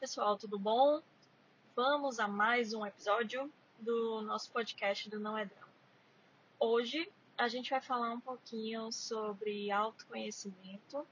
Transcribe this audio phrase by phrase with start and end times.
[0.00, 1.00] pessoal, tudo bom?
[1.74, 5.72] Vamos a mais um episódio do nosso podcast do Não é Drama.
[6.60, 11.06] Hoje a gente vai falar um pouquinho sobre autoconhecimento.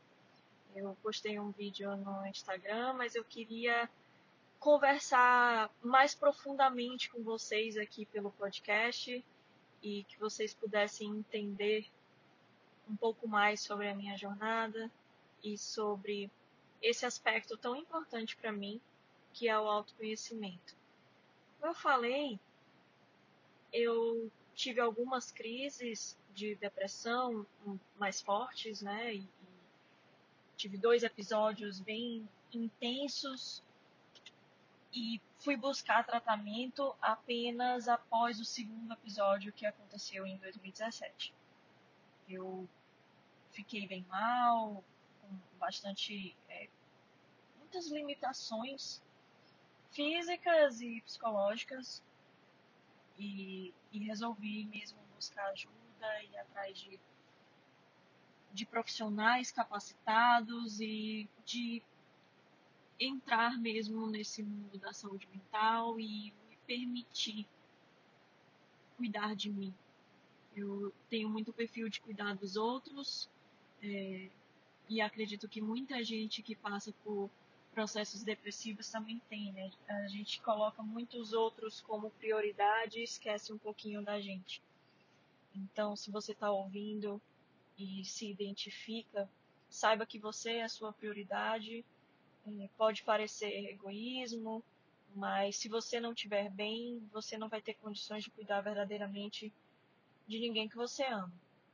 [0.76, 3.88] Eu postei um vídeo no Instagram, mas eu queria
[4.60, 9.24] conversar mais profundamente com vocês aqui pelo podcast
[9.82, 11.86] e que vocês pudessem entender
[12.88, 14.90] um pouco mais sobre a minha jornada
[15.42, 16.30] e sobre
[16.84, 18.78] esse aspecto tão importante para mim,
[19.32, 20.76] que é o autoconhecimento.
[21.58, 22.38] Como eu falei,
[23.72, 27.46] eu tive algumas crises de depressão
[27.96, 29.14] mais fortes, né?
[29.14, 29.28] E,
[30.56, 33.62] tive dois episódios bem intensos
[34.92, 41.34] e fui buscar tratamento apenas após o segundo episódio que aconteceu em 2017.
[42.28, 42.68] Eu
[43.50, 44.84] fiquei bem mal,
[45.20, 46.68] com bastante é,
[47.74, 49.02] muitas limitações
[49.90, 52.02] físicas e psicológicas
[53.18, 57.00] e, e resolvi mesmo buscar ajuda e atrás de,
[58.52, 61.82] de profissionais capacitados e de
[63.00, 67.44] entrar mesmo nesse mundo da saúde mental e me permitir
[68.96, 69.74] cuidar de mim.
[70.54, 73.28] Eu tenho muito perfil de cuidar dos outros
[73.82, 74.30] é,
[74.88, 77.28] e acredito que muita gente que passa por
[77.74, 79.68] processos depressivos também tem, né?
[79.88, 84.62] A gente coloca muitos outros como prioridade e esquece um pouquinho da gente.
[85.52, 87.20] Então, se você está ouvindo
[87.76, 89.28] e se identifica,
[89.68, 91.84] saiba que você é a sua prioridade.
[92.46, 94.62] É, pode parecer egoísmo,
[95.14, 99.52] mas se você não estiver bem, você não vai ter condições de cuidar verdadeiramente
[100.28, 101.32] de ninguém que você ama.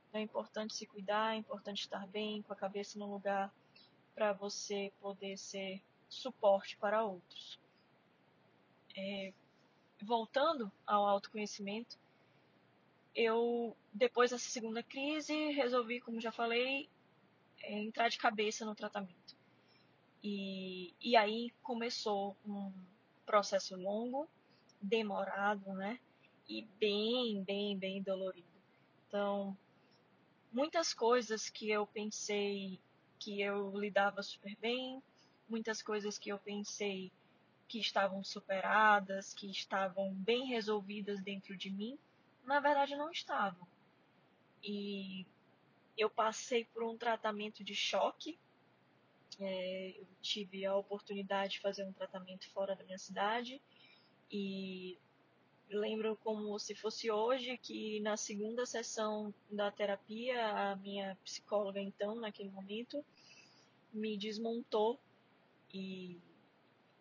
[0.09, 3.53] Então, é importante se cuidar, é importante estar bem, com a cabeça no lugar,
[4.15, 5.81] para você poder ser
[6.13, 7.59] suporte para outros.
[8.95, 9.33] É,
[10.01, 11.97] voltando ao autoconhecimento,
[13.15, 16.89] eu, depois dessa segunda crise, resolvi, como já falei,
[17.61, 19.35] é, entrar de cabeça no tratamento.
[20.23, 22.71] E, e aí começou um
[23.25, 24.27] processo longo,
[24.81, 25.99] demorado, né?
[26.47, 28.47] E bem, bem, bem dolorido.
[29.07, 29.57] Então,
[30.51, 32.79] muitas coisas que eu pensei
[33.19, 35.01] que eu lidava super bem,
[35.51, 37.11] muitas coisas que eu pensei
[37.67, 41.99] que estavam superadas, que estavam bem resolvidas dentro de mim,
[42.45, 43.67] na verdade não estavam.
[44.63, 45.25] E
[45.97, 48.39] eu passei por um tratamento de choque.
[49.39, 53.61] É, eu tive a oportunidade de fazer um tratamento fora da minha cidade
[54.29, 54.97] e
[55.69, 62.15] lembro como se fosse hoje que na segunda sessão da terapia a minha psicóloga então
[62.15, 63.03] naquele momento
[63.93, 64.99] me desmontou
[65.73, 66.19] e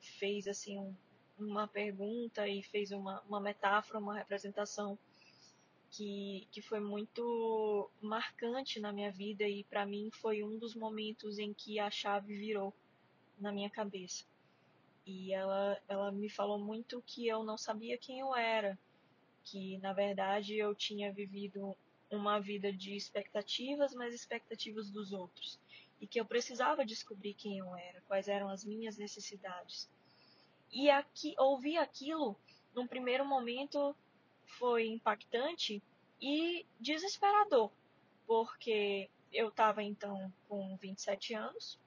[0.01, 0.95] fez assim um,
[1.39, 4.99] uma pergunta e fez uma, uma metáfora, uma representação
[5.91, 11.39] que, que foi muito marcante na minha vida e para mim foi um dos momentos
[11.39, 12.73] em que a chave virou
[13.39, 14.25] na minha cabeça.
[15.05, 18.79] E ela, ela me falou muito que eu não sabia quem eu era,
[19.43, 21.77] que na verdade eu tinha vivido
[22.11, 25.59] uma vida de expectativas, mas expectativas dos outros
[26.01, 29.89] e que eu precisava descobrir quem eu era, quais eram as minhas necessidades.
[30.73, 32.37] E aqui, ouvir aquilo,
[32.75, 33.95] num primeiro momento,
[34.59, 35.83] foi impactante
[36.21, 37.71] e desesperador,
[38.27, 41.79] porque eu estava então com 27 anos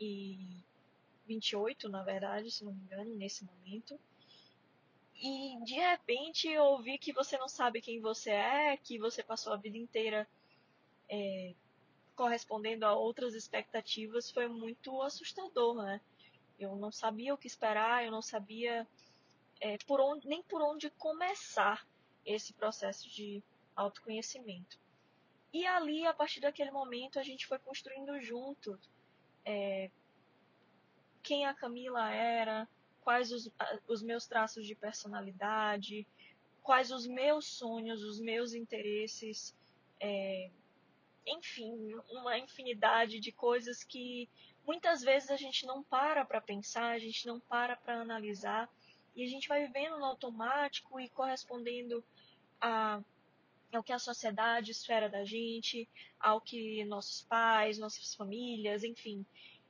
[0.00, 0.64] e
[1.26, 3.98] 28, na verdade, se não me engano, nesse momento.
[5.24, 9.52] E de repente eu ouvi que você não sabe quem você é, que você passou
[9.52, 10.28] a vida inteira
[11.08, 11.54] é,
[12.16, 16.00] correspondendo a outras expectativas foi muito assustador, né?
[16.58, 18.84] Eu não sabia o que esperar, eu não sabia
[19.60, 21.86] é, por onde, nem por onde começar
[22.26, 23.40] esse processo de
[23.76, 24.76] autoconhecimento.
[25.52, 28.76] E ali, a partir daquele momento, a gente foi construindo junto
[29.44, 29.88] é,
[31.22, 32.68] quem a Camila era,
[33.02, 33.50] quais os,
[33.86, 36.06] os meus traços de personalidade,
[36.62, 39.54] quais os meus sonhos, os meus interesses,
[40.00, 40.50] é,
[41.26, 44.28] enfim, uma infinidade de coisas que
[44.66, 48.68] muitas vezes a gente não para para pensar, a gente não para para analisar
[49.14, 52.02] e a gente vai vivendo no automático e correspondendo
[52.60, 53.02] a,
[53.72, 55.88] ao que a sociedade espera da gente,
[56.18, 59.24] ao que nossos pais, nossas famílias, enfim,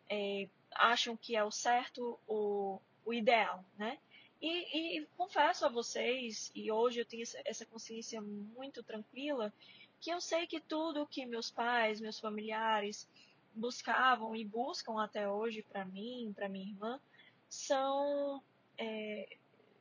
[0.09, 3.99] é, acham que é o certo, o, o ideal, né?
[4.41, 9.53] E, e, confesso a vocês, e hoje eu tenho essa consciência muito tranquila,
[10.01, 13.09] que eu sei que tudo que meus pais, meus familiares
[13.55, 17.01] buscavam e buscam até hoje para mim, para minha irmã,
[17.49, 18.43] são,
[18.77, 19.37] é,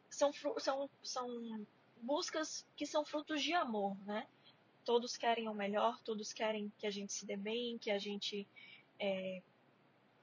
[0.09, 1.65] são, são, são
[2.01, 4.27] buscas que são frutos de amor, né?
[4.85, 8.47] Todos querem o melhor, todos querem que a gente se dê bem, que a gente
[8.99, 9.41] é,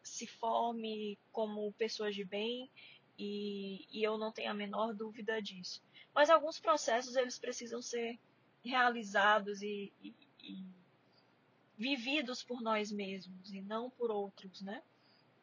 [0.09, 2.71] se forme como pessoas de bem,
[3.19, 5.83] e, e eu não tenho a menor dúvida disso.
[6.15, 8.19] Mas alguns processos eles precisam ser
[8.65, 10.65] realizados e, e, e
[11.77, 14.83] vividos por nós mesmos e não por outros, né?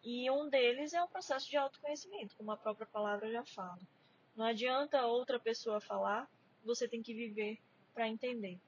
[0.04, 3.80] E um deles é o processo de autoconhecimento, como a própria palavra já fala.
[4.36, 6.30] Não adianta outra pessoa falar,
[6.64, 7.60] você tem que viver
[7.94, 8.60] para entender.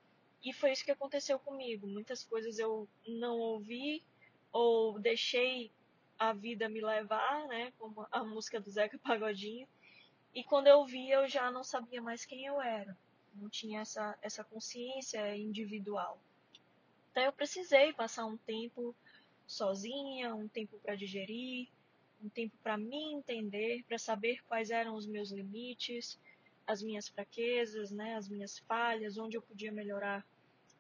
[0.44, 1.88] E foi isso que aconteceu comigo.
[1.88, 4.04] Muitas coisas eu não ouvi
[4.52, 5.72] ou deixei
[6.18, 7.72] a vida me levar, né?
[7.78, 9.68] Como a música do Zeca Pagodinho.
[10.34, 12.96] E quando eu vi, eu já não sabia mais quem eu era.
[13.34, 16.20] Não tinha essa, essa consciência individual.
[17.12, 18.96] Então eu precisei passar um tempo
[19.46, 21.68] sozinha, um tempo para digerir,
[22.22, 26.20] um tempo para me entender, para saber quais eram os meus limites,
[26.66, 30.26] as minhas fraquezas, né, as minhas falhas, onde eu podia melhorar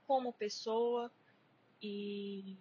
[0.05, 1.11] como pessoa
[1.81, 2.57] e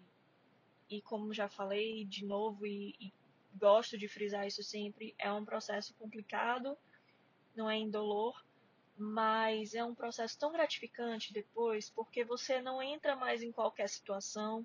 [0.89, 3.13] e como já falei de novo e, e
[3.55, 6.77] gosto de frisar isso sempre, é um processo complicado,
[7.55, 8.45] não é indolor,
[8.97, 14.65] mas é um processo tão gratificante depois, porque você não entra mais em qualquer situação,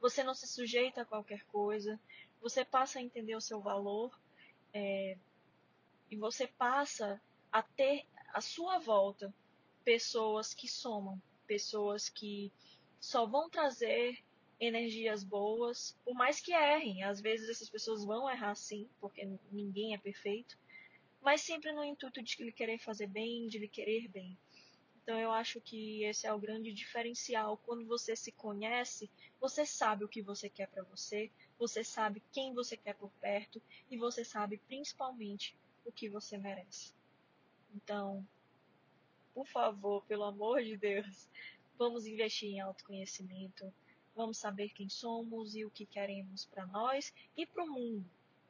[0.00, 1.98] você não se sujeita a qualquer coisa,
[2.40, 4.18] você passa a entender o seu valor
[4.74, 5.16] é,
[6.10, 7.20] e você passa
[7.50, 9.32] a ter à sua volta
[9.84, 12.52] pessoas que somam, pessoas que
[13.00, 14.18] só vão trazer
[14.62, 17.02] energias boas, por mais que errem.
[17.02, 20.56] Às vezes essas pessoas vão errar sim, porque ninguém é perfeito,
[21.20, 24.38] mas sempre no intuito de lhe querer fazer bem, de lhe querer bem.
[25.02, 27.56] Então eu acho que esse é o grande diferencial.
[27.56, 29.10] Quando você se conhece,
[29.40, 33.60] você sabe o que você quer para você, você sabe quem você quer por perto
[33.90, 36.94] e você sabe principalmente o que você merece.
[37.74, 38.24] Então,
[39.34, 41.28] por favor, pelo amor de Deus,
[41.76, 43.74] vamos investir em autoconhecimento,
[44.14, 48.04] vamos saber quem somos e o que queremos para nós e para o mundo,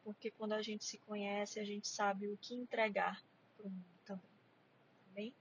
[0.05, 3.23] porque quando a gente se conhece, a gente sabe o que entregar
[3.57, 4.23] para o mundo também.
[5.07, 5.35] Tá bem?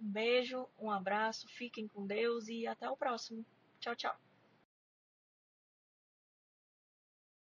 [0.00, 3.44] Um beijo, um abraço, fiquem com Deus e até o próximo.
[3.78, 4.31] Tchau, tchau.